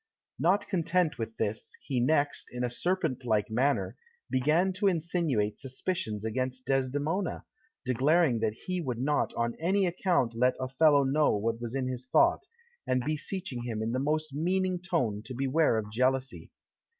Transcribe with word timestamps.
Not 0.39 0.67
content 0.67 1.19
with 1.19 1.37
this, 1.37 1.75
he 1.83 1.99
next, 1.99 2.47
in 2.51 2.63
a 2.63 2.71
serpent 2.71 3.23
like 3.23 3.51
manner, 3.51 3.97
began 4.31 4.73
to 4.73 4.87
insinuate 4.87 5.59
suspicions 5.59 6.25
against 6.25 6.65
Desdemona, 6.65 7.45
declaring 7.85 8.39
that 8.39 8.55
he 8.65 8.81
would 8.81 8.97
not 8.97 9.31
on 9.35 9.53
any 9.59 9.85
account 9.85 10.33
let 10.33 10.55
Othello 10.59 11.03
know 11.03 11.35
what 11.37 11.61
was 11.61 11.75
in 11.75 11.87
his 11.87 12.07
thought, 12.07 12.47
and 12.87 13.05
beseeching 13.05 13.61
him 13.61 13.83
in 13.83 13.91
the 13.91 13.99
most 13.99 14.33
meaning 14.33 14.79
tone 14.79 15.21
to 15.23 15.35
beware 15.35 15.77
of 15.77 15.91
jealousy. 15.91 16.49